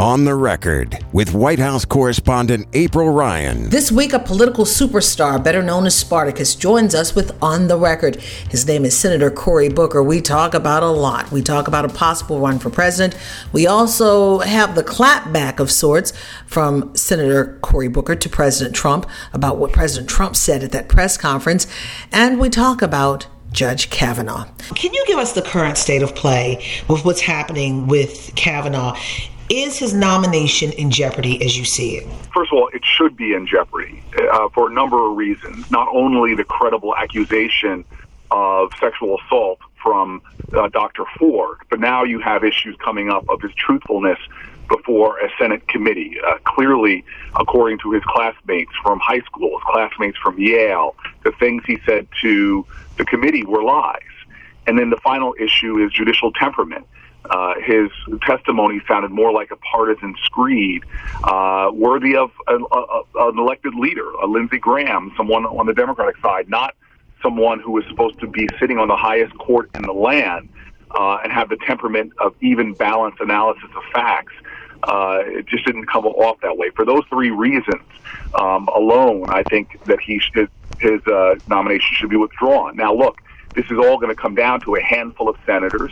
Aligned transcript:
On 0.00 0.24
the 0.24 0.36
record 0.36 1.04
with 1.12 1.34
White 1.34 1.58
House 1.58 1.84
correspondent 1.84 2.68
April 2.72 3.10
Ryan. 3.10 3.68
This 3.68 3.90
week, 3.90 4.12
a 4.12 4.20
political 4.20 4.64
superstar, 4.64 5.42
better 5.42 5.60
known 5.60 5.86
as 5.86 5.96
Spartacus, 5.96 6.54
joins 6.54 6.94
us 6.94 7.16
with 7.16 7.36
On 7.42 7.66
the 7.66 7.76
Record. 7.76 8.14
His 8.48 8.64
name 8.64 8.84
is 8.84 8.96
Senator 8.96 9.28
Cory 9.28 9.68
Booker. 9.68 10.00
We 10.00 10.20
talk 10.20 10.54
about 10.54 10.84
a 10.84 10.88
lot. 10.88 11.32
We 11.32 11.42
talk 11.42 11.66
about 11.66 11.84
a 11.84 11.88
possible 11.88 12.38
run 12.38 12.60
for 12.60 12.70
president. 12.70 13.20
We 13.52 13.66
also 13.66 14.38
have 14.38 14.76
the 14.76 14.84
clapback 14.84 15.58
of 15.58 15.68
sorts 15.68 16.12
from 16.46 16.94
Senator 16.94 17.58
Cory 17.60 17.88
Booker 17.88 18.14
to 18.14 18.28
President 18.28 18.76
Trump 18.76 19.04
about 19.32 19.58
what 19.58 19.72
President 19.72 20.08
Trump 20.08 20.36
said 20.36 20.62
at 20.62 20.70
that 20.70 20.88
press 20.88 21.16
conference. 21.16 21.66
And 22.12 22.38
we 22.38 22.50
talk 22.50 22.82
about 22.82 23.26
Judge 23.50 23.90
Kavanaugh. 23.90 24.46
Can 24.76 24.94
you 24.94 25.04
give 25.08 25.18
us 25.18 25.32
the 25.32 25.42
current 25.42 25.76
state 25.76 26.02
of 26.02 26.14
play 26.14 26.64
with 26.86 27.04
what's 27.04 27.22
happening 27.22 27.88
with 27.88 28.30
Kavanaugh? 28.36 28.96
Is 29.48 29.78
his 29.78 29.94
nomination 29.94 30.72
in 30.72 30.90
jeopardy 30.90 31.42
as 31.42 31.56
you 31.56 31.64
see 31.64 31.96
it? 31.96 32.06
First 32.34 32.52
of 32.52 32.58
all, 32.58 32.68
it 32.74 32.84
should 32.84 33.16
be 33.16 33.32
in 33.32 33.46
jeopardy 33.46 34.02
uh, 34.30 34.50
for 34.50 34.70
a 34.70 34.72
number 34.72 35.08
of 35.08 35.16
reasons. 35.16 35.70
Not 35.70 35.88
only 35.90 36.34
the 36.34 36.44
credible 36.44 36.94
accusation 36.94 37.84
of 38.30 38.70
sexual 38.78 39.18
assault 39.24 39.58
from 39.82 40.20
uh, 40.52 40.68
Dr. 40.68 41.04
Ford, 41.18 41.58
but 41.70 41.80
now 41.80 42.04
you 42.04 42.20
have 42.20 42.44
issues 42.44 42.76
coming 42.84 43.08
up 43.08 43.26
of 43.30 43.40
his 43.40 43.54
truthfulness 43.54 44.18
before 44.68 45.18
a 45.18 45.30
Senate 45.38 45.66
committee. 45.66 46.18
Uh, 46.26 46.36
clearly, 46.44 47.06
according 47.34 47.78
to 47.78 47.92
his 47.92 48.02
classmates 48.04 48.72
from 48.82 48.98
high 48.98 49.20
school, 49.20 49.58
his 49.58 49.64
classmates 49.64 50.18
from 50.18 50.38
Yale, 50.38 50.94
the 51.24 51.32
things 51.32 51.62
he 51.66 51.78
said 51.86 52.06
to 52.20 52.66
the 52.98 53.04
committee 53.06 53.44
were 53.44 53.62
lies. 53.62 54.02
And 54.66 54.78
then 54.78 54.90
the 54.90 54.98
final 54.98 55.34
issue 55.40 55.78
is 55.82 55.90
judicial 55.90 56.32
temperament. 56.32 56.86
Uh, 57.30 57.54
his 57.62 57.90
testimony 58.22 58.80
sounded 58.88 59.10
more 59.10 59.32
like 59.32 59.50
a 59.50 59.56
partisan 59.56 60.14
screed, 60.24 60.82
uh, 61.24 61.70
worthy 61.72 62.16
of 62.16 62.30
a, 62.46 62.54
a, 62.54 63.02
an 63.28 63.38
elected 63.38 63.74
leader, 63.74 64.10
a 64.22 64.26
Lindsey 64.26 64.58
Graham, 64.58 65.12
someone 65.16 65.44
on 65.44 65.66
the 65.66 65.74
Democratic 65.74 66.16
side, 66.22 66.48
not 66.48 66.74
someone 67.22 67.60
who 67.60 67.72
was 67.72 67.84
supposed 67.88 68.18
to 68.20 68.26
be 68.26 68.48
sitting 68.58 68.78
on 68.78 68.88
the 68.88 68.96
highest 68.96 69.36
court 69.38 69.70
in 69.74 69.82
the 69.82 69.92
land 69.92 70.48
uh, 70.92 71.18
and 71.22 71.32
have 71.32 71.48
the 71.48 71.58
temperament 71.66 72.12
of 72.18 72.34
even 72.40 72.72
balanced 72.72 73.20
analysis 73.20 73.68
of 73.76 73.82
facts. 73.92 74.32
Uh, 74.84 75.18
it 75.24 75.46
just 75.46 75.66
didn't 75.66 75.86
come 75.86 76.06
off 76.06 76.40
that 76.40 76.56
way. 76.56 76.70
For 76.70 76.84
those 76.84 77.02
three 77.10 77.30
reasons 77.30 77.82
um, 78.40 78.68
alone, 78.68 79.26
I 79.28 79.42
think 79.42 79.84
that 79.86 80.00
he 80.00 80.20
should, 80.20 80.48
his 80.78 81.04
uh, 81.06 81.34
nomination 81.48 81.88
should 81.94 82.10
be 82.10 82.16
withdrawn. 82.16 82.76
Now, 82.76 82.94
look, 82.94 83.20
this 83.58 83.66
is 83.72 83.78
all 83.78 83.98
going 83.98 84.14
to 84.14 84.20
come 84.20 84.36
down 84.36 84.60
to 84.60 84.76
a 84.76 84.80
handful 84.80 85.28
of 85.28 85.34
senators, 85.44 85.90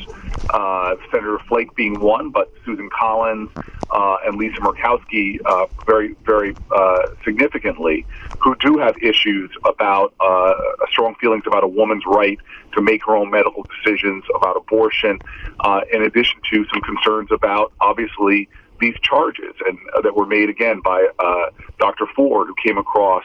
uh, 0.54 0.94
Senator 1.10 1.40
Flake 1.48 1.74
being 1.74 1.98
one, 2.00 2.30
but 2.30 2.48
Susan 2.64 2.88
Collins 2.96 3.50
uh, 3.90 4.18
and 4.24 4.38
Lisa 4.38 4.60
Murkowski 4.60 5.38
uh, 5.44 5.66
very, 5.84 6.14
very 6.24 6.56
uh, 6.70 6.98
significantly, 7.24 8.06
who 8.38 8.54
do 8.60 8.78
have 8.78 8.94
issues 9.02 9.50
about 9.64 10.14
uh, 10.20 10.54
strong 10.90 11.16
feelings 11.20 11.42
about 11.44 11.64
a 11.64 11.68
woman's 11.68 12.04
right 12.06 12.38
to 12.72 12.80
make 12.80 13.04
her 13.04 13.16
own 13.16 13.32
medical 13.32 13.66
decisions 13.82 14.22
about 14.36 14.56
abortion, 14.56 15.18
uh, 15.64 15.80
in 15.92 16.02
addition 16.02 16.40
to 16.52 16.64
some 16.72 16.80
concerns 16.82 17.30
about 17.32 17.72
obviously 17.80 18.48
these 18.78 18.94
charges 19.02 19.54
and 19.66 19.76
that 20.04 20.14
were 20.14 20.26
made 20.26 20.50
again 20.50 20.80
by 20.84 21.08
Dr. 21.80 22.06
Ford, 22.14 22.46
who 22.46 22.54
came 22.64 22.78
across 22.78 23.24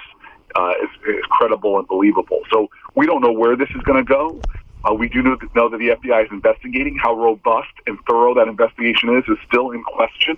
uh, 0.56 0.73
is, 0.81 0.89
is 1.07 1.23
credible 1.29 1.79
and 1.79 1.88
believable. 1.88 2.41
So 2.51 2.69
we 2.95 3.06
don't 3.06 3.22
know 3.22 3.31
where 3.31 3.56
this 3.56 3.69
is 3.75 3.81
going 3.84 4.03
to 4.03 4.07
go. 4.07 4.41
Uh, 4.84 4.94
we 4.94 5.07
do 5.09 5.22
know, 5.22 5.38
know 5.56 5.69
that 5.69 5.78
the 5.78 5.89
FBI 5.89 6.25
is 6.25 6.31
investigating. 6.31 6.97
How 6.97 7.13
robust 7.13 7.72
and 7.85 7.97
thorough 8.07 8.34
that 8.35 8.47
investigation 8.47 9.16
is 9.16 9.23
is 9.28 9.38
still 9.47 9.72
in 9.72 9.84
question. 9.84 10.38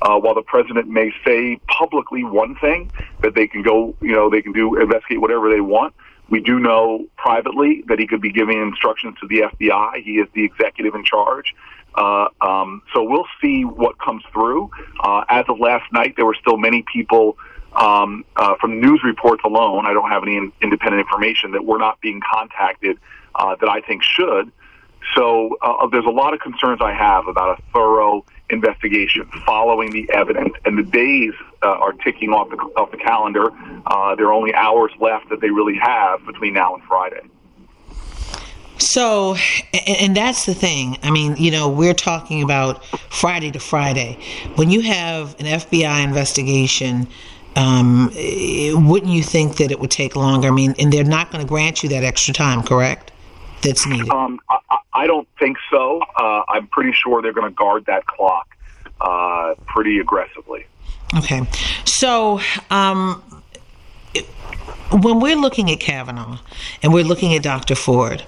Uh, 0.00 0.18
while 0.18 0.34
the 0.34 0.42
president 0.42 0.88
may 0.88 1.12
say 1.24 1.60
publicly 1.68 2.24
one 2.24 2.56
thing 2.56 2.90
that 3.20 3.34
they 3.34 3.46
can 3.46 3.62
go, 3.62 3.94
you 4.00 4.12
know, 4.12 4.28
they 4.28 4.42
can 4.42 4.52
do 4.52 4.80
investigate 4.80 5.20
whatever 5.20 5.48
they 5.48 5.60
want. 5.60 5.94
We 6.28 6.40
do 6.40 6.58
know 6.58 7.06
privately 7.16 7.84
that 7.88 7.98
he 7.98 8.06
could 8.06 8.22
be 8.22 8.32
giving 8.32 8.60
instructions 8.60 9.16
to 9.20 9.28
the 9.28 9.42
FBI. 9.42 10.02
He 10.02 10.12
is 10.12 10.28
the 10.34 10.44
executive 10.44 10.94
in 10.94 11.04
charge. 11.04 11.54
Uh, 11.94 12.28
um, 12.40 12.82
so 12.94 13.04
we'll 13.04 13.26
see 13.40 13.64
what 13.64 13.98
comes 13.98 14.24
through. 14.32 14.70
Uh, 15.04 15.24
as 15.28 15.44
of 15.48 15.60
last 15.60 15.92
night, 15.92 16.14
there 16.16 16.24
were 16.24 16.36
still 16.40 16.56
many 16.56 16.84
people 16.90 17.36
um, 17.74 18.24
uh, 18.36 18.54
from 18.60 18.80
news 18.80 19.00
reports 19.04 19.42
alone, 19.44 19.86
I 19.86 19.92
don't 19.92 20.10
have 20.10 20.22
any 20.22 20.36
in, 20.36 20.52
independent 20.60 21.00
information 21.00 21.52
that 21.52 21.64
we're 21.64 21.78
not 21.78 22.00
being 22.00 22.20
contacted 22.20 22.98
uh, 23.34 23.56
that 23.60 23.68
I 23.68 23.80
think 23.80 24.02
should. 24.02 24.52
So 25.16 25.56
uh, 25.60 25.86
there's 25.88 26.06
a 26.06 26.10
lot 26.10 26.32
of 26.32 26.40
concerns 26.40 26.80
I 26.80 26.92
have 26.92 27.26
about 27.26 27.58
a 27.58 27.62
thorough 27.72 28.24
investigation 28.50 29.28
following 29.44 29.90
the 29.90 30.08
evidence, 30.12 30.54
and 30.64 30.78
the 30.78 30.82
days 30.82 31.32
uh, 31.62 31.66
are 31.66 31.92
ticking 31.92 32.30
off 32.30 32.50
the, 32.50 32.56
off 32.56 32.90
the 32.90 32.98
calendar. 32.98 33.50
Uh, 33.86 34.14
there 34.14 34.26
are 34.26 34.32
only 34.32 34.54
hours 34.54 34.92
left 35.00 35.28
that 35.30 35.40
they 35.40 35.50
really 35.50 35.76
have 35.76 36.24
between 36.24 36.54
now 36.54 36.74
and 36.74 36.84
Friday. 36.84 37.20
So, 38.78 39.36
and 39.86 40.16
that's 40.16 40.44
the 40.44 40.54
thing. 40.54 40.98
I 41.02 41.10
mean, 41.10 41.36
you 41.36 41.50
know, 41.50 41.68
we're 41.68 41.94
talking 41.94 42.42
about 42.42 42.84
Friday 43.10 43.50
to 43.52 43.60
Friday. 43.60 44.18
When 44.56 44.70
you 44.70 44.80
have 44.82 45.38
an 45.38 45.46
FBI 45.46 46.04
investigation 46.04 47.06
um, 47.56 48.10
wouldn't 48.88 49.12
you 49.12 49.22
think 49.22 49.56
that 49.56 49.70
it 49.70 49.80
would 49.80 49.90
take 49.90 50.16
longer? 50.16 50.48
I 50.48 50.50
mean, 50.50 50.74
and 50.78 50.92
they're 50.92 51.04
not 51.04 51.30
going 51.30 51.44
to 51.44 51.48
grant 51.48 51.82
you 51.82 51.88
that 51.90 52.04
extra 52.04 52.32
time, 52.32 52.62
correct? 52.62 53.12
That's 53.62 53.86
needed. 53.86 54.10
Um, 54.10 54.40
I, 54.48 54.78
I, 54.92 55.06
don't 55.06 55.28
think 55.38 55.56
so. 55.70 56.00
Uh, 56.16 56.42
I'm 56.48 56.66
pretty 56.66 56.92
sure 56.92 57.22
they're 57.22 57.32
going 57.32 57.48
to 57.48 57.54
guard 57.54 57.86
that 57.86 58.06
clock 58.06 58.56
uh, 59.00 59.54
pretty 59.66 60.00
aggressively. 60.00 60.66
Okay, 61.16 61.46
so 61.84 62.40
um, 62.70 63.22
when 64.92 65.20
we're 65.20 65.36
looking 65.36 65.70
at 65.70 65.80
Kavanaugh 65.80 66.38
and 66.82 66.92
we're 66.92 67.04
looking 67.04 67.34
at 67.34 67.42
Dr. 67.42 67.74
Ford, 67.74 68.20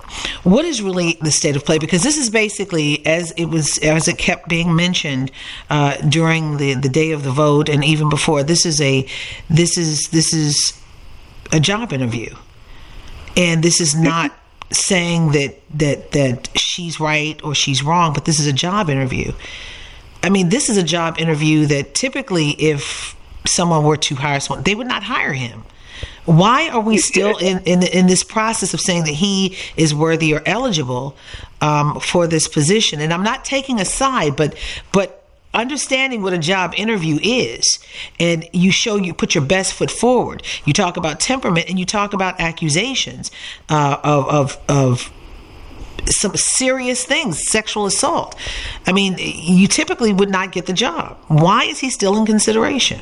what 0.43 0.65
is 0.65 0.81
really 0.81 1.19
the 1.21 1.31
state 1.31 1.57
of 1.57 1.65
play? 1.65 1.79
Because 1.79 2.03
this 2.03 2.17
is 2.17 2.31
basically 2.31 3.05
as 3.07 3.33
it 3.33 3.47
was 3.47 3.79
as 3.79 4.09
it 4.09 4.19
kept 4.19 4.49
being 4.49 4.75
mentioned 4.75 5.31
uh, 5.71 5.97
during 6.09 6.57
the, 6.57 6.75
the 6.75 6.89
day 6.89 7.13
of 7.13 7.23
the 7.23 7.31
vote 7.31 7.69
and 7.69 7.85
even 7.85 8.09
before. 8.09 8.43
This 8.43 8.65
is 8.65 8.81
a 8.81 9.07
this 9.51 9.77
is 9.77 10.09
this 10.11 10.33
is 10.33 10.81
a 11.53 11.61
job 11.61 11.93
interview, 11.93 12.35
and 13.37 13.63
this 13.63 13.81
is 13.81 13.95
not 13.95 14.33
saying 14.71 15.33
that 15.33 15.61
that 15.79 16.13
that 16.13 16.49
she's 16.57 16.99
right 16.99 17.43
or 17.45 17.55
she's 17.55 17.83
wrong, 17.83 18.15
but 18.15 18.25
this 18.25 18.41
is 18.41 18.47
a 18.47 18.53
job 18.53 18.89
interview. 18.89 19.33
I 20.23 20.31
mean, 20.31 20.49
this 20.49 20.71
is 20.71 20.79
a 20.79 20.83
job 20.83 21.19
interview 21.19 21.67
that 21.67 21.95
typically, 21.95 22.51
if 22.53 23.15
someone 23.47 23.85
were 23.85 23.99
to 23.99 24.15
hire 24.15 24.41
someone, 24.41 24.65
they 24.65 24.75
would 24.75 24.87
not 24.87 25.03
hire 25.03 25.35
him 25.35 25.65
why 26.25 26.69
are 26.69 26.81
we 26.81 26.99
still 26.99 27.37
in, 27.37 27.61
in, 27.65 27.83
in 27.83 28.07
this 28.07 28.25
process 28.25 28.75
of 28.75 28.81
saying 28.81 29.05
that 29.05 29.15
he 29.15 29.57
is 29.77 29.95
worthy 29.95 30.35
or 30.35 30.43
eligible 30.47 31.17
um, 31.61 32.01
for 32.01 32.27
this 32.27 32.49
position? 32.49 33.01
And 33.01 33.13
I'm 33.13 33.23
not 33.23 33.45
taking 33.45 33.81
a 33.81 33.85
side, 33.85 34.37
but 34.37 34.57
but 34.93 35.25
understanding 35.55 36.21
what 36.21 36.33
a 36.33 36.39
job 36.39 36.75
interview 36.77 37.19
is 37.23 37.79
and 38.19 38.47
you 38.53 38.73
show 38.73 38.97
you 38.97 39.15
put 39.15 39.35
your 39.35 39.45
best 39.45 39.73
foot 39.73 39.91
forward. 39.91 40.43
You 40.65 40.73
talk 40.73 40.97
about 40.97 41.21
temperament 41.21 41.69
and 41.69 41.79
you 41.79 41.87
talk 41.87 42.13
about 42.13 42.41
accusations 42.41 43.31
uh, 43.69 43.99
of, 44.03 44.29
of, 44.29 44.61
of 44.69 45.13
some 46.07 46.37
serious 46.37 47.05
things 47.05 47.49
sexual 47.49 47.87
assault. 47.87 48.37
I 48.87 48.93
mean 48.93 49.17
you 49.19 49.69
typically 49.69 50.13
would 50.13 50.31
not 50.31 50.53
get 50.53 50.67
the 50.67 50.73
job. 50.73 51.17
Why 51.29 51.65
is 51.65 51.79
he 51.79 51.89
still 51.89 52.19
in 52.19 52.27
consideration 52.27 53.01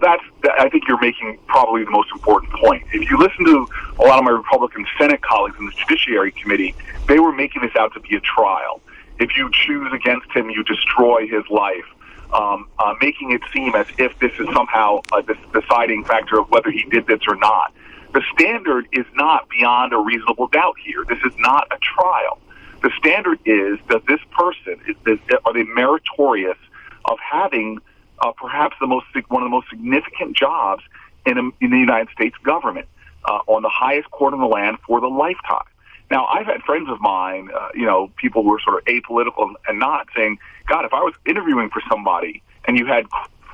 well, 0.00 0.16
that's. 0.42 0.54
I 0.58 0.68
think 0.68 0.84
you're 0.86 1.00
making 1.00 1.38
probably 1.46 1.84
the 1.84 1.90
most 1.90 2.10
important 2.12 2.52
point. 2.52 2.84
If 2.92 3.10
you 3.10 3.18
listen 3.18 3.44
to 3.44 3.66
a 3.98 4.02
lot 4.02 4.18
of 4.18 4.24
my 4.24 4.30
Republican 4.30 4.86
Senate 4.98 5.22
colleagues 5.22 5.56
in 5.58 5.66
the 5.66 5.72
Judiciary 5.72 6.32
Committee, 6.32 6.74
they 7.06 7.18
were 7.18 7.32
making 7.32 7.62
this 7.62 7.74
out 7.76 7.92
to 7.94 8.00
be 8.00 8.16
a 8.16 8.20
trial. 8.20 8.80
If 9.18 9.36
you 9.36 9.50
choose 9.52 9.92
against 9.92 10.30
him, 10.34 10.50
you 10.50 10.62
destroy 10.64 11.26
his 11.26 11.44
life. 11.50 11.84
Um, 12.32 12.68
uh, 12.78 12.94
making 13.00 13.32
it 13.32 13.40
seem 13.54 13.74
as 13.74 13.86
if 13.96 14.18
this 14.18 14.32
is 14.38 14.46
somehow 14.52 15.00
a 15.16 15.22
deciding 15.58 16.04
factor 16.04 16.38
of 16.38 16.50
whether 16.50 16.70
he 16.70 16.84
did 16.84 17.06
this 17.06 17.20
or 17.26 17.36
not. 17.36 17.72
The 18.12 18.22
standard 18.34 18.86
is 18.92 19.06
not 19.14 19.48
beyond 19.48 19.94
a 19.94 19.98
reasonable 19.98 20.48
doubt 20.48 20.76
here. 20.84 21.04
This 21.08 21.18
is 21.24 21.32
not 21.38 21.66
a 21.70 21.78
trial. 21.78 22.38
The 22.82 22.90
standard 22.98 23.40
is 23.46 23.78
that 23.88 24.06
this 24.06 24.20
person 24.30 24.78
is, 24.86 24.96
is 25.06 25.18
are 25.46 25.52
they 25.54 25.64
meritorious 25.64 26.58
of 27.06 27.18
having 27.18 27.80
uh, 28.20 28.32
perhaps 28.32 28.76
the 28.80 28.86
most 28.86 29.06
one 29.28 29.42
of 29.42 29.46
the 29.46 29.50
most 29.50 29.68
significant 29.70 30.36
jobs 30.36 30.82
in, 31.26 31.38
a, 31.38 31.64
in 31.64 31.70
the 31.70 31.78
United 31.78 32.08
States 32.12 32.36
government 32.42 32.86
uh, 33.24 33.40
on 33.46 33.62
the 33.62 33.68
highest 33.68 34.10
court 34.10 34.34
in 34.34 34.40
the 34.40 34.46
land 34.46 34.78
for 34.86 35.00
the 35.00 35.08
lifetime. 35.08 35.66
Now, 36.10 36.26
I've 36.26 36.46
had 36.46 36.62
friends 36.62 36.88
of 36.88 37.00
mine, 37.00 37.50
uh, 37.54 37.68
you 37.74 37.84
know, 37.84 38.10
people 38.16 38.42
who 38.42 38.54
are 38.54 38.60
sort 38.60 38.78
of 38.78 38.84
apolitical 38.86 39.52
and 39.66 39.78
not 39.78 40.08
saying, 40.16 40.38
God, 40.66 40.84
if 40.84 40.94
I 40.94 41.00
was 41.00 41.12
interviewing 41.26 41.68
for 41.68 41.82
somebody 41.88 42.42
and 42.64 42.78
you 42.78 42.86
had 42.86 43.06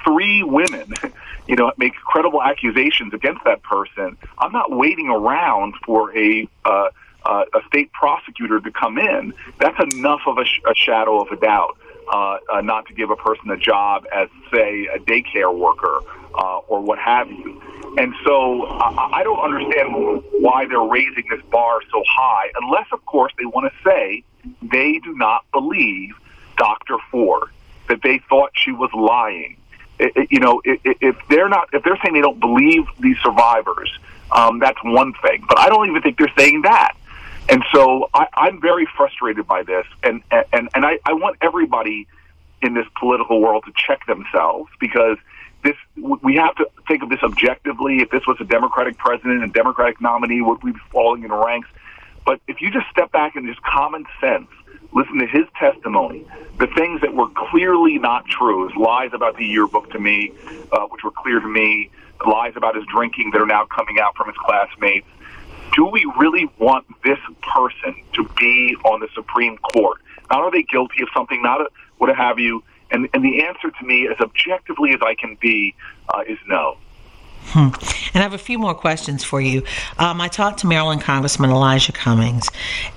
three 0.04 0.42
women, 0.44 0.94
you 1.48 1.56
know, 1.56 1.72
make 1.76 1.94
credible 1.96 2.42
accusations 2.42 3.12
against 3.12 3.42
that 3.44 3.62
person, 3.62 4.16
I'm 4.38 4.52
not 4.52 4.70
waiting 4.70 5.08
around 5.08 5.74
for 5.84 6.16
a 6.16 6.48
uh, 6.64 6.90
uh, 7.26 7.44
a 7.54 7.60
state 7.68 7.90
prosecutor 7.92 8.60
to 8.60 8.70
come 8.70 8.98
in. 8.98 9.32
That's 9.58 9.82
enough 9.94 10.20
of 10.26 10.36
a, 10.36 10.44
sh- 10.44 10.60
a 10.68 10.74
shadow 10.74 11.22
of 11.22 11.28
a 11.28 11.36
doubt 11.36 11.78
uh, 12.12 12.38
uh, 12.52 12.60
not 12.60 12.86
to 12.86 12.94
give 12.94 13.10
a 13.10 13.16
person 13.16 13.50
a 13.50 13.56
job 13.56 14.06
as, 14.12 14.28
say, 14.52 14.86
a 14.86 14.98
daycare 14.98 15.56
worker 15.56 16.00
uh, 16.34 16.58
or 16.68 16.80
what 16.80 16.98
have 16.98 17.30
you. 17.30 17.60
And 17.96 18.14
so 18.24 18.66
I, 18.66 19.20
I 19.20 19.22
don't 19.22 19.38
understand 19.38 20.22
why 20.40 20.66
they're 20.66 20.80
raising 20.80 21.24
this 21.30 21.42
bar 21.50 21.80
so 21.90 22.02
high, 22.08 22.50
unless, 22.60 22.86
of 22.92 23.04
course, 23.06 23.32
they 23.38 23.46
want 23.46 23.72
to 23.72 23.88
say 23.88 24.24
they 24.62 24.98
do 24.98 25.14
not 25.16 25.44
believe 25.52 26.14
Dr. 26.56 26.96
Ford, 27.10 27.48
that 27.88 28.00
they 28.02 28.20
thought 28.28 28.50
she 28.54 28.72
was 28.72 28.90
lying. 28.94 29.56
It, 29.98 30.12
it, 30.16 30.28
you 30.30 30.40
know, 30.40 30.60
if 30.64 31.16
they're 31.28 31.48
not, 31.48 31.68
if 31.72 31.84
they're 31.84 31.98
saying 32.02 32.14
they 32.14 32.20
don't 32.20 32.40
believe 32.40 32.84
these 32.98 33.16
survivors, 33.22 33.96
um, 34.32 34.58
that's 34.58 34.82
one 34.82 35.12
thing. 35.22 35.44
But 35.48 35.58
I 35.58 35.68
don't 35.68 35.88
even 35.88 36.02
think 36.02 36.18
they're 36.18 36.32
saying 36.36 36.62
that. 36.62 36.94
And 37.48 37.62
so 37.72 38.08
I, 38.14 38.26
I'm 38.34 38.60
very 38.60 38.86
frustrated 38.96 39.46
by 39.46 39.62
this, 39.62 39.86
and 40.02 40.22
and 40.30 40.68
and 40.74 40.86
I, 40.86 40.98
I 41.04 41.12
want 41.12 41.36
everybody 41.40 42.06
in 42.62 42.74
this 42.74 42.86
political 42.98 43.40
world 43.40 43.64
to 43.66 43.72
check 43.74 44.06
themselves 44.06 44.70
because 44.80 45.18
this 45.62 45.76
we 45.96 46.36
have 46.36 46.54
to 46.56 46.68
think 46.88 47.02
of 47.02 47.10
this 47.10 47.22
objectively. 47.22 48.00
If 48.00 48.10
this 48.10 48.26
was 48.26 48.36
a 48.40 48.44
Democratic 48.44 48.96
president 48.96 49.42
and 49.42 49.52
Democratic 49.52 50.00
nominee, 50.00 50.40
would 50.40 50.62
we 50.62 50.72
be 50.72 50.80
falling 50.90 51.24
in 51.24 51.32
ranks? 51.32 51.68
But 52.24 52.40
if 52.48 52.60
you 52.60 52.70
just 52.70 52.86
step 52.90 53.12
back 53.12 53.36
and 53.36 53.46
just 53.46 53.62
common 53.62 54.06
sense, 54.20 54.48
listen 54.94 55.18
to 55.18 55.26
his 55.26 55.44
testimony, 55.58 56.24
the 56.58 56.66
things 56.68 57.00
that 57.02 57.14
were 57.14 57.28
clearly 57.50 57.98
not 57.98 58.26
true, 58.26 58.66
his 58.66 58.76
lies 58.76 59.10
about 59.12 59.36
the 59.36 59.44
yearbook 59.44 59.90
to 59.90 59.98
me, 59.98 60.32
uh, 60.72 60.86
which 60.86 61.04
were 61.04 61.10
clear 61.10 61.40
to 61.40 61.48
me, 61.48 61.90
lies 62.26 62.54
about 62.56 62.74
his 62.76 62.84
drinking 62.86 63.30
that 63.32 63.42
are 63.42 63.46
now 63.46 63.66
coming 63.66 63.98
out 63.98 64.16
from 64.16 64.28
his 64.28 64.36
classmates, 64.38 65.06
do 65.74 65.86
we 65.86 66.04
really 66.18 66.48
want 66.58 66.86
this 67.02 67.18
person 67.42 67.94
to 68.14 68.28
be 68.36 68.76
on 68.84 69.00
the 69.00 69.08
Supreme 69.14 69.58
Court? 69.58 70.00
Not 70.30 70.40
are 70.40 70.50
they 70.50 70.62
guilty 70.62 71.02
of 71.02 71.08
something, 71.14 71.42
not 71.42 71.60
a, 71.60 71.68
what 71.98 72.14
have 72.14 72.38
you. 72.38 72.62
And, 72.90 73.08
and 73.12 73.24
the 73.24 73.44
answer 73.44 73.70
to 73.70 73.84
me, 73.84 74.08
as 74.08 74.20
objectively 74.20 74.92
as 74.92 75.00
I 75.02 75.14
can 75.14 75.36
be, 75.40 75.74
uh, 76.08 76.22
is 76.28 76.38
no. 76.46 76.76
Hmm. 77.46 77.68
And 78.14 78.16
I 78.16 78.22
have 78.22 78.34
a 78.34 78.38
few 78.38 78.58
more 78.58 78.74
questions 78.74 79.22
for 79.22 79.40
you. 79.40 79.62
Um, 79.98 80.20
I 80.20 80.28
talked 80.28 80.60
to 80.60 80.66
Maryland 80.66 81.02
Congressman 81.02 81.50
Elijah 81.50 81.92
Cummings, 81.92 82.48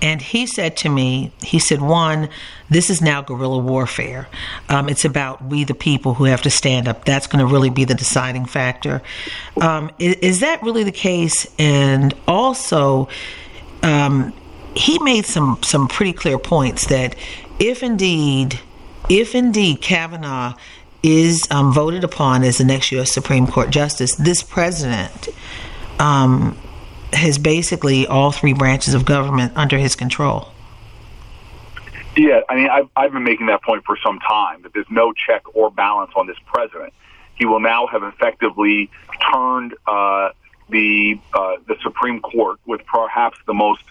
and 0.02 0.20
he 0.20 0.46
said 0.46 0.76
to 0.78 0.88
me, 0.88 1.32
he 1.42 1.58
said, 1.58 1.80
one, 1.80 2.28
this 2.70 2.90
is 2.90 3.00
now 3.00 3.22
guerrilla 3.22 3.58
warfare. 3.58 4.28
Um, 4.68 4.88
it's 4.88 5.04
about 5.04 5.44
we, 5.44 5.64
the 5.64 5.74
people, 5.74 6.14
who 6.14 6.24
have 6.24 6.42
to 6.42 6.50
stand 6.50 6.88
up. 6.88 7.04
That's 7.04 7.26
going 7.26 7.46
to 7.46 7.50
really 7.50 7.70
be 7.70 7.84
the 7.84 7.94
deciding 7.94 8.46
factor. 8.46 9.02
Um, 9.60 9.90
is, 9.98 10.16
is, 10.16 10.40
that 10.40 10.62
really 10.62 10.84
the 10.84 10.92
case? 10.92 11.46
And 11.58 12.14
also, 12.26 13.08
um, 13.82 14.32
he 14.74 14.98
made 15.00 15.24
some 15.24 15.58
some 15.62 15.88
pretty 15.88 16.12
clear 16.12 16.38
points 16.38 16.86
that 16.86 17.16
if 17.58 17.82
indeed, 17.82 18.60
if 19.08 19.34
indeed 19.34 19.80
Kavanaugh 19.80 20.54
is 21.02 21.46
um, 21.50 21.72
voted 21.72 22.04
upon 22.04 22.42
as 22.42 22.58
the 22.58 22.64
next 22.64 22.90
U.S. 22.92 23.12
Supreme 23.12 23.46
Court 23.46 23.70
justice, 23.70 24.14
this 24.16 24.42
president 24.42 25.28
um, 25.98 26.56
has 27.12 27.38
basically 27.38 28.06
all 28.06 28.32
three 28.32 28.52
branches 28.52 28.94
of 28.94 29.04
government 29.04 29.52
under 29.56 29.78
his 29.78 29.94
control. 29.94 30.48
Yeah, 32.16 32.40
I 32.48 32.56
mean, 32.56 32.68
I've, 32.68 32.88
I've 32.96 33.12
been 33.12 33.22
making 33.22 33.46
that 33.46 33.62
point 33.62 33.84
for 33.84 33.96
some 34.02 34.18
time 34.18 34.62
that 34.62 34.72
there's 34.72 34.90
no 34.90 35.12
check 35.12 35.42
or 35.54 35.70
balance 35.70 36.10
on 36.16 36.26
this 36.26 36.36
president. 36.46 36.92
He 37.36 37.46
will 37.46 37.60
now 37.60 37.86
have 37.86 38.02
effectively 38.02 38.90
turned 39.32 39.74
uh, 39.86 40.30
the 40.68 41.20
uh, 41.32 41.56
the 41.66 41.76
Supreme 41.80 42.20
Court 42.20 42.58
with 42.66 42.84
perhaps 42.86 43.38
the 43.46 43.54
most 43.54 43.84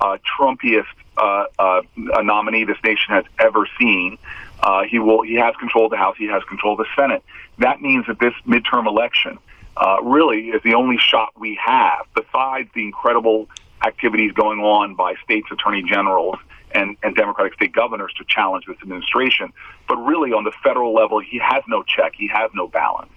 uh, 0.00 0.18
Trumpiest 0.38 0.84
uh, 1.16 1.46
uh, 1.58 1.82
nominee 2.22 2.64
this 2.64 2.78
nation 2.84 3.14
has 3.14 3.24
ever 3.38 3.66
seen. 3.78 4.16
Uh, 4.62 4.82
he 4.84 4.98
will. 4.98 5.22
He 5.22 5.34
has 5.34 5.54
control 5.56 5.86
of 5.86 5.90
the 5.90 5.96
House. 5.96 6.16
He 6.16 6.26
has 6.26 6.42
control 6.44 6.74
of 6.74 6.78
the 6.78 6.86
Senate. 6.96 7.22
That 7.58 7.80
means 7.80 8.06
that 8.06 8.18
this 8.20 8.34
midterm 8.46 8.86
election 8.86 9.38
uh, 9.76 9.96
really 10.02 10.50
is 10.50 10.62
the 10.62 10.74
only 10.74 10.98
shot 10.98 11.30
we 11.38 11.58
have, 11.64 12.06
besides 12.14 12.68
the 12.74 12.84
incredible 12.84 13.48
activities 13.84 14.32
going 14.32 14.60
on 14.60 14.94
by 14.94 15.14
states' 15.24 15.48
attorney 15.50 15.82
generals 15.82 16.36
and, 16.72 16.96
and 17.02 17.16
Democratic 17.16 17.54
state 17.54 17.72
governors 17.72 18.12
to 18.18 18.24
challenge 18.24 18.64
this 18.66 18.76
administration. 18.82 19.52
But 19.88 19.96
really, 19.96 20.32
on 20.32 20.44
the 20.44 20.52
federal 20.62 20.94
level, 20.94 21.18
he 21.18 21.38
has 21.38 21.64
no 21.66 21.82
check. 21.82 22.12
He 22.16 22.28
has 22.28 22.50
no 22.54 22.68
balance. 22.68 23.10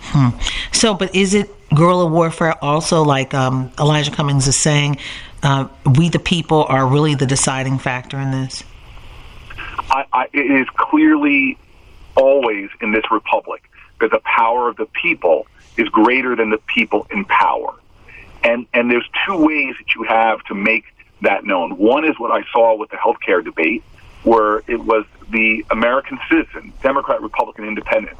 Hmm. 0.00 0.28
So, 0.72 0.94
but 0.94 1.14
is 1.14 1.34
it 1.34 1.50
guerrilla 1.74 2.06
warfare 2.06 2.62
also, 2.62 3.02
like 3.02 3.34
um, 3.34 3.72
Elijah 3.78 4.10
Cummings 4.10 4.46
is 4.46 4.58
saying, 4.58 4.98
uh, 5.42 5.68
we 5.98 6.08
the 6.08 6.18
people 6.18 6.64
are 6.68 6.86
really 6.86 7.14
the 7.14 7.26
deciding 7.26 7.78
factor 7.78 8.18
in 8.18 8.30
this? 8.30 8.62
I, 9.90 10.04
I, 10.12 10.28
it 10.32 10.50
is 10.50 10.66
clearly 10.76 11.58
always 12.16 12.70
in 12.80 12.92
this 12.92 13.04
republic 13.10 13.70
that 14.00 14.10
the 14.10 14.20
power 14.20 14.68
of 14.68 14.76
the 14.76 14.86
people 14.86 15.46
is 15.76 15.88
greater 15.88 16.34
than 16.34 16.50
the 16.50 16.60
people 16.74 17.06
in 17.10 17.24
power. 17.24 17.74
And, 18.42 18.66
and 18.72 18.90
there's 18.90 19.08
two 19.26 19.36
ways 19.36 19.74
that 19.78 19.94
you 19.94 20.04
have 20.04 20.42
to 20.44 20.54
make 20.54 20.84
that 21.22 21.44
known. 21.44 21.76
One 21.76 22.04
is 22.04 22.18
what 22.18 22.30
I 22.30 22.44
saw 22.52 22.76
with 22.76 22.90
the 22.90 22.96
healthcare 22.96 23.44
debate, 23.44 23.82
where 24.22 24.58
it 24.66 24.80
was 24.80 25.04
the 25.30 25.64
American 25.70 26.18
citizen, 26.30 26.72
Democrat, 26.82 27.22
Republican, 27.22 27.66
Independent, 27.66 28.16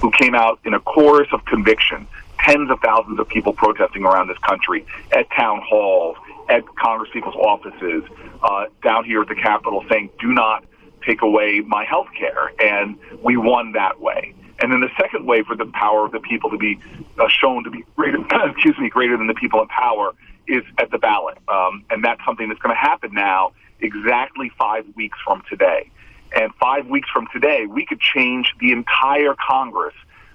who 0.00 0.10
came 0.10 0.34
out 0.34 0.60
in 0.64 0.74
a 0.74 0.80
chorus 0.80 1.28
of 1.32 1.44
conviction, 1.44 2.06
tens 2.38 2.70
of 2.70 2.80
thousands 2.80 3.18
of 3.18 3.28
people 3.28 3.52
protesting 3.52 4.04
around 4.04 4.28
this 4.28 4.38
country 4.38 4.86
at 5.12 5.30
town 5.30 5.60
halls, 5.66 6.16
at 6.48 6.62
Congress 6.76 7.10
people's 7.12 7.36
offices, 7.36 8.04
uh, 8.42 8.66
down 8.82 9.04
here 9.04 9.22
at 9.22 9.28
the 9.28 9.34
Capitol, 9.34 9.84
saying, 9.88 10.10
"Do 10.20 10.32
not 10.32 10.64
take 11.06 11.22
away 11.22 11.60
my 11.60 11.84
health 11.84 12.08
care. 12.18 12.52
And 12.60 12.98
we 13.22 13.36
won 13.36 13.72
that 13.72 14.00
way. 14.00 14.34
And 14.60 14.72
then 14.72 14.80
the 14.80 14.90
second 14.98 15.26
way 15.26 15.42
for 15.42 15.56
the 15.56 15.66
power 15.66 16.04
of 16.06 16.12
the 16.12 16.20
people 16.20 16.50
to 16.50 16.56
be 16.56 16.78
uh, 17.18 17.28
shown 17.28 17.64
to 17.64 17.70
be 17.70 17.84
greater, 17.96 18.18
excuse 18.50 18.78
me, 18.78 18.88
greater 18.88 19.16
than 19.16 19.26
the 19.26 19.34
people 19.34 19.60
in 19.60 19.68
power 19.68 20.14
is 20.46 20.62
at 20.78 20.90
the 20.90 20.98
ballot. 20.98 21.38
Um, 21.48 21.84
and 21.90 22.04
that's 22.04 22.24
something 22.24 22.48
that's 22.48 22.60
going 22.60 22.74
to 22.74 22.80
happen 22.80 23.12
now 23.12 23.52
exactly 23.80 24.50
five 24.58 24.86
weeks 24.94 25.18
from 25.24 25.42
today. 25.48 25.90
And 26.36 26.52
five 26.54 26.86
weeks 26.86 27.08
from 27.10 27.28
today, 27.32 27.66
we 27.66 27.86
could 27.86 28.00
change 28.00 28.52
the 28.60 28.72
entire 28.72 29.34
Congress 29.34 29.94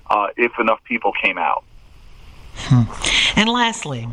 uh, 0.09 0.27
if 0.38 0.51
enough 0.59 0.83
people 0.85 1.11
came 1.21 1.38
out. 1.38 1.63
Hmm. 2.55 2.83
And 3.39 3.49
lastly, 3.49 4.07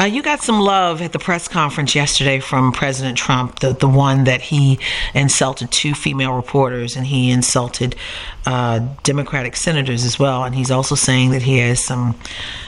uh, 0.00 0.04
you 0.04 0.22
got 0.22 0.40
some 0.40 0.58
love 0.58 1.02
at 1.02 1.12
the 1.12 1.18
press 1.18 1.46
conference 1.46 1.94
yesterday 1.94 2.40
from 2.40 2.72
President 2.72 3.18
Trump, 3.18 3.58
the, 3.58 3.74
the 3.74 3.88
one 3.88 4.24
that 4.24 4.40
he 4.40 4.78
insulted 5.14 5.70
two 5.70 5.92
female 5.92 6.32
reporters 6.32 6.96
and 6.96 7.06
he 7.06 7.30
insulted 7.30 7.94
uh, 8.46 8.78
Democratic 9.02 9.54
senators 9.56 10.04
as 10.04 10.18
well. 10.18 10.44
And 10.44 10.54
he's 10.54 10.70
also 10.70 10.94
saying 10.94 11.32
that 11.32 11.42
he 11.42 11.58
has 11.58 11.84
some 11.84 12.18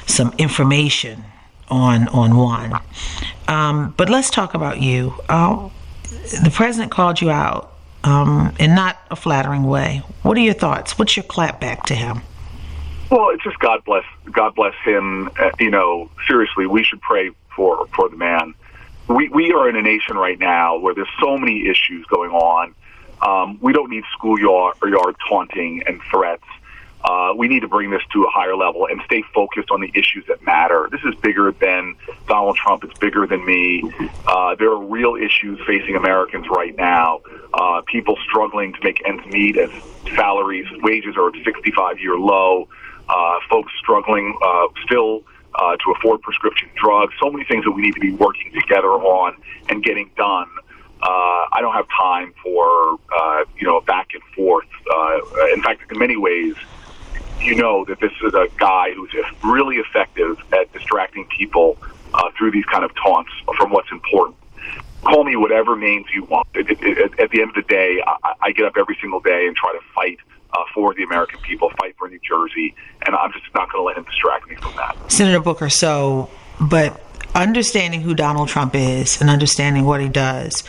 some 0.06 0.34
information 0.36 1.24
on 1.68 2.08
on 2.08 2.36
one. 2.36 2.78
Um, 3.48 3.94
but 3.96 4.10
let's 4.10 4.28
talk 4.28 4.52
about 4.52 4.82
you. 4.82 5.14
Uh, 5.28 5.70
the 6.42 6.50
president 6.52 6.92
called 6.92 7.22
you 7.22 7.30
out 7.30 7.72
um, 8.04 8.54
in 8.58 8.74
not 8.74 8.98
a 9.10 9.16
flattering 9.16 9.64
way. 9.64 10.02
What 10.22 10.36
are 10.36 10.40
your 10.40 10.54
thoughts? 10.54 10.98
What's 10.98 11.16
your 11.16 11.24
clap 11.24 11.60
back 11.60 11.86
to 11.86 11.94
him? 11.94 12.20
Well, 13.12 13.28
it's 13.28 13.44
just 13.44 13.58
God 13.58 13.84
bless 13.84 14.04
God 14.30 14.54
bless 14.54 14.74
him. 14.86 15.28
Uh, 15.38 15.50
you 15.60 15.70
know, 15.70 16.10
seriously, 16.26 16.66
we 16.66 16.82
should 16.82 17.02
pray 17.02 17.30
for 17.54 17.86
for 17.94 18.08
the 18.08 18.16
man. 18.16 18.54
We 19.06 19.28
we 19.28 19.52
are 19.52 19.68
in 19.68 19.76
a 19.76 19.82
nation 19.82 20.16
right 20.16 20.38
now 20.38 20.78
where 20.78 20.94
there's 20.94 21.10
so 21.20 21.36
many 21.36 21.68
issues 21.68 22.06
going 22.06 22.30
on. 22.30 22.74
Um, 23.20 23.58
we 23.60 23.74
don't 23.74 23.90
need 23.90 24.04
schoolyard 24.14 24.76
yard 24.82 25.16
taunting 25.28 25.82
and 25.86 26.00
threats. 26.10 26.44
uh, 27.04 27.34
we 27.36 27.48
need 27.48 27.60
to 27.60 27.68
bring 27.68 27.90
this 27.90 28.02
to 28.14 28.24
a 28.24 28.30
higher 28.30 28.56
level 28.56 28.86
and 28.90 29.02
stay 29.04 29.22
focused 29.34 29.70
on 29.70 29.82
the 29.82 29.90
issues 29.94 30.24
that 30.28 30.42
matter. 30.46 30.88
This 30.90 31.02
is 31.04 31.14
bigger 31.16 31.52
than 31.52 31.96
Donald 32.28 32.56
Trump. 32.56 32.84
It's 32.84 32.98
bigger 32.98 33.26
than 33.26 33.44
me. 33.44 33.82
Uh, 34.26 34.54
there 34.54 34.70
are 34.70 34.82
real 34.82 35.16
issues 35.16 35.60
facing 35.66 35.96
Americans 35.96 36.46
right 36.48 36.74
now. 36.76 37.20
Uh, 37.52 37.82
people 37.86 38.16
struggling 38.24 38.72
to 38.72 38.78
make 38.82 39.02
ends 39.06 39.24
meet 39.26 39.58
as 39.58 39.70
salaries, 40.16 40.66
wages 40.82 41.16
are 41.16 41.28
at 41.28 41.34
65 41.44 42.00
year 42.00 42.16
low. 42.16 42.68
Uh, 43.08 43.38
folks 43.50 43.72
struggling 43.78 44.38
uh, 44.42 44.66
still 44.84 45.22
uh, 45.54 45.76
to 45.76 45.92
afford 45.92 46.22
prescription 46.22 46.68
drugs. 46.76 47.12
So 47.20 47.30
many 47.30 47.44
things 47.44 47.64
that 47.64 47.72
we 47.72 47.82
need 47.82 47.94
to 47.94 48.00
be 48.00 48.12
working 48.12 48.52
together 48.52 48.88
on 48.88 49.36
and 49.68 49.82
getting 49.82 50.10
done. 50.16 50.48
Uh, 51.02 51.50
I 51.52 51.58
don't 51.60 51.74
have 51.74 51.86
time 51.88 52.32
for 52.42 52.96
uh, 53.14 53.44
you 53.58 53.66
know 53.66 53.80
back 53.80 54.10
and 54.14 54.22
forth. 54.34 54.68
Uh, 54.90 55.18
in 55.52 55.62
fact, 55.62 55.90
in 55.90 55.98
many 55.98 56.16
ways, 56.16 56.54
you 57.40 57.56
know 57.56 57.84
that 57.86 58.00
this 58.00 58.12
is 58.24 58.34
a 58.34 58.46
guy 58.56 58.92
who's 58.94 59.12
really 59.42 59.76
effective 59.76 60.38
at 60.52 60.72
distracting 60.72 61.26
people 61.36 61.76
uh, 62.14 62.30
through 62.38 62.52
these 62.52 62.64
kind 62.66 62.84
of 62.84 62.92
taunts 62.94 63.32
from 63.58 63.72
what's 63.72 63.90
important. 63.90 64.36
Call 65.04 65.24
me 65.24 65.34
whatever 65.34 65.76
names 65.76 66.06
you 66.14 66.22
want. 66.24 66.46
At, 66.54 66.70
at, 66.70 67.18
at 67.18 67.30
the 67.30 67.40
end 67.42 67.50
of 67.50 67.56
the 67.56 67.66
day, 67.68 68.00
I, 68.06 68.34
I 68.40 68.52
get 68.52 68.66
up 68.66 68.74
every 68.76 68.96
single 69.00 69.18
day 69.18 69.48
and 69.48 69.56
try 69.56 69.72
to 69.72 69.80
fight 69.92 70.18
uh, 70.52 70.62
for 70.72 70.94
the 70.94 71.02
American 71.02 71.40
people, 71.40 71.70
fight 71.80 71.96
for 71.98 72.08
New 72.08 72.20
Jersey, 72.20 72.76
and 73.04 73.16
I'm 73.16 73.32
just 73.32 73.46
not 73.54 73.72
going 73.72 73.82
to 73.82 73.86
let 73.86 73.96
him 73.96 74.04
distract 74.04 74.48
me 74.48 74.54
from 74.62 74.74
that. 74.76 74.96
Senator 75.12 75.40
Booker, 75.40 75.68
so, 75.68 76.30
but 76.60 77.00
understanding 77.34 78.02
who 78.02 78.14
Donald 78.14 78.48
Trump 78.48 78.74
is 78.74 79.20
and 79.20 79.30
understanding 79.30 79.84
what 79.84 80.00
he 80.00 80.08
does, 80.08 80.64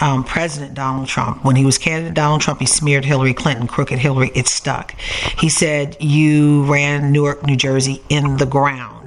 um, 0.00 0.24
President 0.24 0.74
Donald 0.74 1.08
Trump, 1.08 1.44
when 1.44 1.56
he 1.56 1.64
was 1.64 1.78
candidate 1.78 2.14
Donald 2.14 2.42
Trump, 2.42 2.60
he 2.60 2.66
smeared 2.66 3.04
Hillary 3.04 3.34
Clinton, 3.34 3.66
crooked 3.66 3.98
Hillary, 3.98 4.30
it 4.34 4.46
stuck. 4.46 4.98
He 5.38 5.48
said, 5.48 5.96
You 6.00 6.64
ran 6.70 7.12
Newark, 7.12 7.44
New 7.46 7.56
Jersey 7.56 8.02
in 8.08 8.36
the 8.36 8.46
ground. 8.46 9.05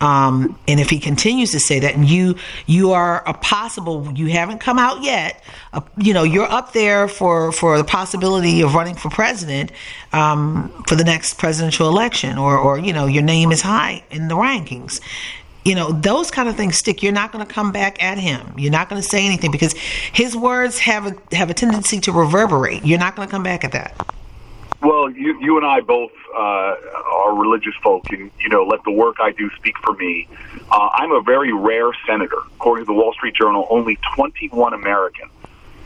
Um, 0.00 0.58
and 0.66 0.80
if 0.80 0.88
he 0.88 0.98
continues 0.98 1.52
to 1.52 1.60
say 1.60 1.80
that, 1.80 1.94
and 1.94 2.08
you 2.08 2.36
you 2.66 2.92
are 2.92 3.22
a 3.28 3.34
possible, 3.34 4.10
you 4.14 4.28
haven't 4.28 4.58
come 4.58 4.78
out 4.78 5.02
yet. 5.02 5.42
Uh, 5.72 5.82
you 5.98 6.14
know, 6.14 6.22
you're 6.22 6.50
up 6.50 6.72
there 6.72 7.06
for 7.06 7.52
for 7.52 7.76
the 7.76 7.84
possibility 7.84 8.62
of 8.62 8.74
running 8.74 8.94
for 8.94 9.10
president 9.10 9.72
um, 10.12 10.70
for 10.86 10.94
the 10.94 11.04
next 11.04 11.34
presidential 11.34 11.88
election, 11.88 12.38
or 12.38 12.56
or 12.56 12.78
you 12.78 12.92
know, 12.92 13.06
your 13.06 13.22
name 13.22 13.52
is 13.52 13.60
high 13.60 14.02
in 14.10 14.28
the 14.28 14.34
rankings. 14.34 15.00
You 15.64 15.74
know 15.74 15.92
those 15.92 16.30
kind 16.30 16.48
of 16.48 16.56
things 16.56 16.78
stick. 16.78 17.02
You're 17.02 17.12
not 17.12 17.30
going 17.32 17.46
to 17.46 17.52
come 17.52 17.70
back 17.70 18.02
at 18.02 18.16
him. 18.16 18.54
You're 18.56 18.72
not 18.72 18.88
going 18.88 19.02
to 19.02 19.06
say 19.06 19.26
anything 19.26 19.50
because 19.50 19.74
his 19.74 20.34
words 20.34 20.78
have 20.78 21.06
a 21.06 21.36
have 21.36 21.50
a 21.50 21.54
tendency 21.54 22.00
to 22.00 22.12
reverberate. 22.12 22.86
You're 22.86 22.98
not 22.98 23.14
going 23.14 23.28
to 23.28 23.30
come 23.30 23.42
back 23.42 23.64
at 23.64 23.72
that 23.72 23.94
well 24.82 25.10
you 25.10 25.38
you 25.40 25.56
and 25.56 25.66
i 25.66 25.80
both 25.80 26.12
uh, 26.34 26.74
are 27.14 27.34
religious 27.36 27.74
folk 27.82 28.04
and 28.10 28.30
you 28.40 28.48
know 28.48 28.64
let 28.64 28.82
the 28.84 28.90
work 28.90 29.16
i 29.20 29.30
do 29.32 29.50
speak 29.56 29.76
for 29.78 29.94
me 29.94 30.28
uh, 30.70 30.88
i'm 30.94 31.12
a 31.12 31.20
very 31.20 31.52
rare 31.52 31.90
senator 32.06 32.38
according 32.56 32.84
to 32.84 32.86
the 32.86 32.94
wall 32.94 33.12
street 33.12 33.34
journal 33.34 33.66
only 33.70 33.98
21 34.14 34.74
americans 34.74 35.30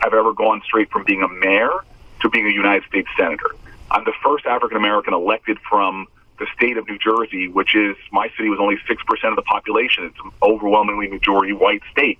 have 0.00 0.14
ever 0.14 0.32
gone 0.32 0.60
straight 0.64 0.90
from 0.90 1.04
being 1.04 1.22
a 1.22 1.28
mayor 1.28 1.72
to 2.20 2.28
being 2.28 2.46
a 2.46 2.52
united 2.52 2.86
states 2.88 3.08
senator 3.16 3.50
i'm 3.90 4.04
the 4.04 4.14
first 4.22 4.46
african 4.46 4.76
american 4.76 5.14
elected 5.14 5.58
from 5.68 6.06
the 6.38 6.46
state 6.54 6.76
of 6.76 6.88
New 6.88 6.98
Jersey, 6.98 7.48
which 7.48 7.74
is 7.74 7.96
my 8.10 8.28
city 8.36 8.48
was 8.48 8.58
only 8.60 8.76
six 8.88 9.02
percent 9.04 9.32
of 9.32 9.36
the 9.36 9.42
population. 9.42 10.04
It's 10.04 10.18
an 10.24 10.32
overwhelmingly 10.42 11.08
majority 11.08 11.52
white 11.52 11.82
state. 11.90 12.18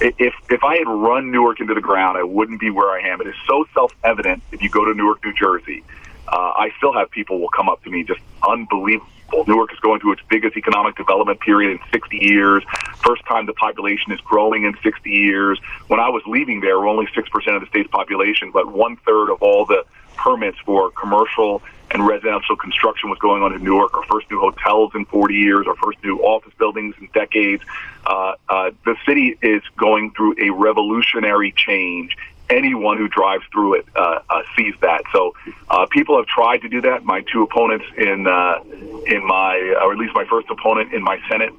If 0.00 0.34
if 0.50 0.62
I 0.62 0.76
had 0.76 0.88
run 0.88 1.30
Newark 1.30 1.60
into 1.60 1.74
the 1.74 1.80
ground, 1.80 2.18
I 2.18 2.22
wouldn't 2.22 2.60
be 2.60 2.70
where 2.70 2.90
I 2.90 3.08
am. 3.08 3.20
It 3.20 3.28
is 3.28 3.34
so 3.46 3.64
self 3.72 3.94
evident. 4.04 4.42
If 4.52 4.62
you 4.62 4.68
go 4.68 4.84
to 4.84 4.94
Newark, 4.94 5.24
New 5.24 5.32
Jersey, 5.32 5.84
uh, 6.28 6.52
I 6.56 6.70
still 6.76 6.92
have 6.92 7.10
people 7.10 7.40
will 7.40 7.48
come 7.48 7.68
up 7.68 7.82
to 7.84 7.90
me 7.90 8.04
just 8.04 8.20
unbelievable. 8.46 9.06
Newark 9.46 9.72
is 9.72 9.80
going 9.80 10.00
through 10.00 10.12
its 10.12 10.22
biggest 10.28 10.56
economic 10.56 10.96
development 10.96 11.40
period 11.40 11.72
in 11.72 11.78
60 11.90 12.16
years. 12.16 12.62
First 13.04 13.24
time 13.26 13.46
the 13.46 13.52
population 13.54 14.12
is 14.12 14.20
growing 14.20 14.64
in 14.64 14.74
60 14.82 15.10
years. 15.10 15.58
When 15.88 15.98
I 15.98 16.08
was 16.10 16.22
leaving 16.26 16.60
there, 16.60 16.78
we're 16.78 16.88
only 16.88 17.06
6% 17.06 17.56
of 17.56 17.60
the 17.60 17.66
state's 17.66 17.90
population, 17.90 18.52
but 18.52 18.70
one 18.70 18.96
third 18.98 19.30
of 19.30 19.42
all 19.42 19.66
the 19.66 19.84
permits 20.16 20.58
for 20.64 20.90
commercial 20.92 21.62
and 21.96 22.06
residential 22.06 22.56
construction 22.56 23.08
was 23.08 23.18
going 23.18 23.42
on 23.42 23.54
in 23.54 23.64
Newark. 23.64 23.94
Our 23.94 24.04
first 24.04 24.30
new 24.30 24.38
hotels 24.38 24.92
in 24.94 25.06
40 25.06 25.34
years, 25.34 25.66
our 25.66 25.76
first 25.76 25.96
new 26.04 26.18
office 26.18 26.52
buildings 26.58 26.94
in 27.00 27.08
decades. 27.14 27.62
Uh, 28.04 28.34
uh, 28.50 28.70
the 28.84 28.96
city 29.06 29.38
is 29.40 29.62
going 29.78 30.12
through 30.12 30.34
a 30.38 30.50
revolutionary 30.50 31.52
change. 31.56 32.14
Anyone 32.50 32.98
who 32.98 33.08
drives 33.08 33.44
through 33.50 33.76
it 33.78 33.86
uh, 33.96 34.20
uh, 34.28 34.42
sees 34.56 34.74
that. 34.82 35.04
So 35.10 35.34
uh, 35.70 35.86
people 35.90 36.18
have 36.18 36.26
tried 36.26 36.58
to 36.58 36.68
do 36.68 36.82
that. 36.82 37.02
My 37.02 37.22
two 37.32 37.42
opponents 37.42 37.86
in 37.96 38.26
uh, 38.26 38.58
in 39.06 39.26
my, 39.26 39.56
or 39.82 39.92
at 39.92 39.98
least 39.98 40.14
my 40.14 40.26
first 40.26 40.48
opponent 40.50 40.92
in 40.92 41.02
my 41.02 41.18
Senate 41.30 41.54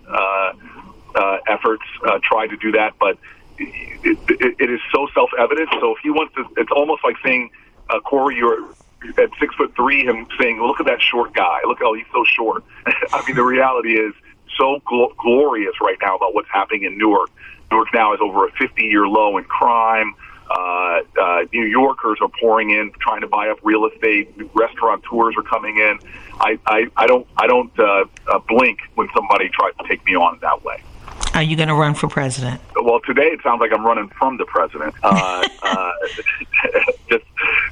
efforts, 1.50 1.84
tried 2.22 2.48
to 2.48 2.58
do 2.58 2.74
that, 2.74 2.94
but 3.00 3.17
it, 3.58 4.20
it, 4.29 4.56
it 4.60 4.70
is 4.70 4.79
so 4.94 5.08
self-evident. 5.15 5.70
So 5.82 5.96
if 5.96 5.98
he 6.03 6.12
wants 6.12 6.36
to, 6.36 6.46
it's 6.58 6.72
almost 6.72 7.03
like 7.03 7.15
saying, 7.24 7.50
uh, 7.89 8.00
Cory, 8.01 8.36
you're 8.36 8.63
at 9.18 9.30
six 9.40 9.56
foot 9.56 9.76
three, 9.76 10.06
him 10.06 10.28
saying, 10.40 10.62
"Look 10.62 10.80
at 10.80 10.86
that 10.86 11.02
short 11.02 11.34
guy. 11.34 11.60
Look 11.66 11.80
how 11.80 11.94
he's 11.94 12.06
so 12.12 12.24
short." 12.26 12.64
I 13.14 13.24
mean, 13.26 13.36
the 13.36 13.44
reality 13.44 13.98
is 13.98 14.14
so 14.58 14.80
gl- 14.86 15.16
glorious 15.18 15.74
right 15.82 15.98
now 16.02 16.16
about 16.16 16.34
what's 16.34 16.50
happening 16.50 16.84
in 16.84 16.98
Newark. 16.98 17.30
Newark 17.72 17.94
now 17.94 18.14
is 18.14 18.20
over 18.22 18.48
a 18.48 18.52
50 18.52 18.84
year 18.84 19.08
low 19.08 19.38
in 19.38 19.44
crime. 19.44 20.16
Uh, 20.50 21.02
uh, 21.22 21.44
New 21.52 21.66
Yorkers 21.66 22.20
are 22.22 22.30
pouring 22.40 22.70
in, 22.70 22.92
trying 23.00 23.22
to 23.22 23.28
buy 23.28 23.50
up 23.50 23.60
real 23.64 23.86
estate. 23.86 24.34
Restaurateurs 24.54 25.36
are 25.38 25.44
coming 25.44 25.78
in. 25.78 26.00
I, 26.40 26.58
I, 26.66 26.88
I 26.96 27.08
don't, 27.08 27.28
I 27.36 27.48
don't 27.48 27.78
uh, 27.78 28.06
uh, 28.28 28.40
blink 28.48 28.80
when 28.96 29.10
somebody 29.14 29.50
tries 29.50 29.74
to 29.76 29.88
take 29.88 30.06
me 30.06 30.16
on 30.16 30.40
that 30.42 30.64
way. 30.64 30.82
Are 31.34 31.44
you 31.44 31.56
going 31.56 31.68
to 31.68 31.76
run 31.76 31.94
for 31.94 32.08
president? 32.08 32.62
Well, 32.76 33.00
today 33.02 33.28
it 33.28 33.42
sounds 33.44 33.60
like 33.60 33.72
I'm 33.74 33.86
running 33.86 34.08
from 34.10 34.38
the 34.38 34.46
president. 34.46 34.96
Uh, 35.04 35.48
uh, 35.62 35.92
just 37.10 37.26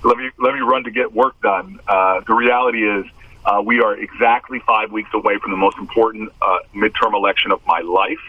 let 0.05 0.17
me 0.17 0.29
let 0.38 0.53
me 0.53 0.62
run 0.62 0.83
to 0.83 0.91
get 0.91 1.13
work 1.13 1.39
done. 1.41 1.79
Uh, 1.88 2.21
the 2.21 2.33
reality 2.33 2.88
is, 2.88 3.05
uh, 3.43 3.62
we 3.65 3.81
are 3.81 3.97
exactly 3.97 4.59
five 4.59 4.91
weeks 4.91 5.09
away 5.13 5.38
from 5.39 5.51
the 5.51 5.57
most 5.57 5.77
important 5.77 6.31
uh, 6.41 6.59
midterm 6.74 7.13
election 7.13 7.51
of 7.51 7.65
my 7.65 7.79
life, 7.79 8.19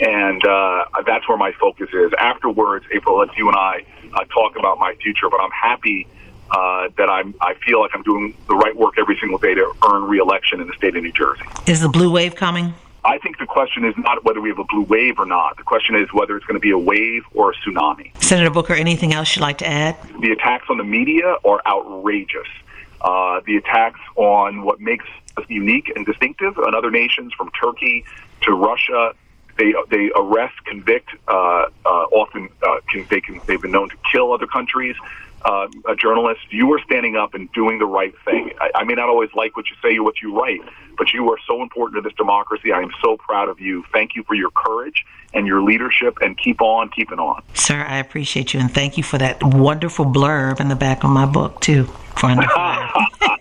and 0.00 0.44
uh, 0.46 0.84
that's 1.04 1.28
where 1.28 1.36
my 1.36 1.52
focus 1.52 1.90
is. 1.92 2.12
Afterwards, 2.18 2.86
April, 2.92 3.18
let's 3.18 3.36
you 3.36 3.48
and 3.48 3.56
I 3.56 3.84
uh, 4.14 4.24
talk 4.24 4.56
about 4.56 4.78
my 4.78 4.94
future. 4.94 5.28
But 5.28 5.40
I'm 5.40 5.50
happy 5.50 6.06
uh, 6.50 6.88
that 6.96 7.10
I'm 7.10 7.34
I 7.40 7.54
feel 7.54 7.80
like 7.80 7.90
I'm 7.94 8.04
doing 8.04 8.34
the 8.48 8.54
right 8.54 8.76
work 8.76 8.94
every 8.96 9.18
single 9.18 9.38
day 9.38 9.54
to 9.54 9.72
earn 9.90 10.04
reelection 10.04 10.60
in 10.60 10.68
the 10.68 10.74
state 10.74 10.96
of 10.96 11.02
New 11.02 11.12
Jersey. 11.12 11.44
Is 11.66 11.80
the 11.80 11.88
blue 11.88 12.10
wave 12.10 12.36
coming? 12.36 12.74
I 13.06 13.18
think 13.18 13.38
the 13.38 13.46
question 13.46 13.84
is 13.84 13.94
not 13.96 14.24
whether 14.24 14.40
we 14.40 14.48
have 14.48 14.58
a 14.58 14.64
blue 14.64 14.82
wave 14.82 15.20
or 15.20 15.26
not. 15.26 15.56
The 15.56 15.62
question 15.62 15.94
is 15.94 16.12
whether 16.12 16.36
it's 16.36 16.44
going 16.44 16.56
to 16.56 16.60
be 16.60 16.72
a 16.72 16.78
wave 16.78 17.22
or 17.34 17.52
a 17.52 17.54
tsunami. 17.54 18.10
Senator 18.20 18.50
Booker, 18.50 18.74
anything 18.74 19.14
else 19.14 19.36
you'd 19.36 19.42
like 19.42 19.58
to 19.58 19.66
add? 19.66 19.96
The 20.20 20.32
attacks 20.32 20.66
on 20.68 20.78
the 20.78 20.84
media 20.84 21.36
are 21.44 21.62
outrageous. 21.64 22.48
Uh, 23.00 23.40
the 23.46 23.56
attacks 23.58 24.00
on 24.16 24.62
what 24.62 24.80
makes 24.80 25.04
us 25.36 25.44
unique 25.48 25.92
and 25.94 26.04
distinctive 26.04 26.58
on 26.58 26.74
other 26.74 26.90
nations, 26.90 27.32
from 27.32 27.50
Turkey 27.50 28.04
to 28.42 28.52
Russia, 28.52 29.14
they 29.56 29.72
they 29.88 30.10
arrest, 30.16 30.54
convict. 30.64 31.10
Uh, 31.28 31.32
uh, 31.32 31.88
often, 31.88 32.48
uh, 32.66 32.78
can, 33.04 33.06
they 33.10 33.20
can 33.20 33.40
they've 33.46 33.62
been 33.62 33.72
known 33.72 33.88
to 33.90 33.96
kill 34.12 34.32
other 34.32 34.46
countries 34.46 34.96
uh, 35.46 35.68
a 35.88 35.94
journalist, 35.94 36.40
you 36.50 36.72
are 36.72 36.80
standing 36.80 37.16
up 37.16 37.34
and 37.34 37.50
doing 37.52 37.78
the 37.78 37.86
right 37.86 38.14
thing. 38.24 38.50
I, 38.60 38.70
I 38.76 38.84
may 38.84 38.94
not 38.94 39.08
always 39.08 39.30
like 39.34 39.56
what 39.56 39.66
you 39.70 39.76
say 39.80 39.96
or 39.96 40.02
what 40.02 40.20
you 40.20 40.36
write, 40.36 40.60
but 40.98 41.12
you 41.12 41.30
are 41.30 41.38
so 41.46 41.62
important 41.62 42.02
to 42.02 42.08
this 42.08 42.16
democracy. 42.16 42.72
I 42.72 42.80
am 42.80 42.90
so 43.02 43.16
proud 43.16 43.48
of 43.48 43.60
you. 43.60 43.84
Thank 43.92 44.16
you 44.16 44.24
for 44.24 44.34
your 44.34 44.50
courage 44.50 45.04
and 45.34 45.46
your 45.46 45.62
leadership, 45.62 46.18
and 46.20 46.38
keep 46.38 46.62
on 46.62 46.88
keeping 46.88 47.18
on. 47.18 47.42
Sir, 47.52 47.84
I 47.86 47.98
appreciate 47.98 48.54
you, 48.54 48.60
and 48.60 48.72
thank 48.72 48.96
you 48.96 49.02
for 49.02 49.18
that 49.18 49.42
wonderful 49.42 50.06
blurb 50.06 50.60
in 50.60 50.68
the 50.68 50.76
back 50.76 51.04
of 51.04 51.10
my 51.10 51.26
book, 51.26 51.60
too. 51.60 51.84
For 52.16 52.30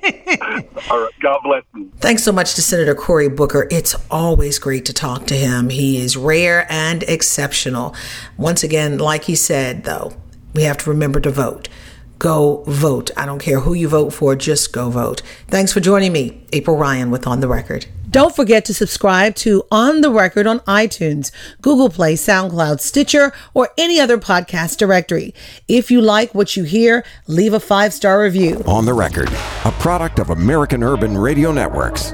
All 0.92 1.02
right. 1.02 1.12
God 1.22 1.40
bless 1.44 1.64
you. 1.76 1.92
Thanks 2.00 2.24
so 2.24 2.32
much 2.32 2.56
to 2.56 2.62
Senator 2.62 2.94
Cory 2.94 3.30
Booker. 3.30 3.68
It's 3.72 3.96
always 4.12 4.60
great 4.60 4.86
to 4.86 4.94
talk 4.94 5.28
to 5.28 5.34
him. 5.34 5.70
He 5.70 5.98
is 5.98 6.18
rare 6.18 6.68
and 6.70 7.02
exceptional. 7.04 7.96
Once 8.38 8.64
again, 8.64 8.98
like 8.98 9.24
he 9.24 9.36
said, 9.46 9.84
though, 9.84 10.14
we 10.54 10.64
have 10.64 10.78
to 10.80 10.90
remember 10.90 11.20
to 11.22 11.32
vote 11.32 11.70
go 12.20 12.64
vote. 12.68 13.12
I 13.18 13.26
don't 13.26 13.40
care 13.40 13.60
who 13.60 13.74
you 13.74 13.88
vote 13.88 14.12
for, 14.12 14.36
just 14.36 14.72
go 14.72 14.90
vote. 14.90 15.22
Thanks 15.48 15.74
for 15.74 15.80
joining 15.80 16.14
me, 16.14 16.46
April 16.54 16.78
Ryan 16.78 17.12
with 17.12 17.28
On 17.28 17.40
the 17.40 17.48
Record. 17.48 17.88
Don't 18.10 18.36
forget 18.36 18.64
to 18.66 18.74
subscribe 18.74 19.36
to 19.36 19.64
On 19.72 20.00
the 20.00 20.10
Record 20.10 20.48
on 20.48 20.62
iTunes, 20.62 21.32
Google 21.62 21.90
Play, 21.90 22.14
SoundCloud, 22.14 22.80
Stitcher, 22.80 23.34
or 23.54 23.70
any 23.78 24.00
other 24.00 24.18
podcast 24.18 24.78
directory. 24.78 25.34
If 25.68 25.92
you 25.92 26.00
like 26.00 26.34
what 26.34 26.56
you 26.56 26.64
hear, 26.64 27.04
leave 27.28 27.54
a 27.54 27.60
five 27.60 27.94
star 27.94 28.22
review. 28.22 28.64
On 28.66 28.86
the 28.86 28.94
Record, 28.94 29.30
a 29.66 29.72
product 29.80 30.20
of 30.20 30.30
American 30.30 30.82
Urban 30.82 31.18
Radio 31.18 31.52
Networks. 31.52 32.14